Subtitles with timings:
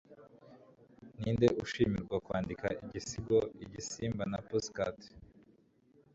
[1.19, 4.97] Ninde Ushimirwa Kwandika Igisigo Igisimba na Pussycat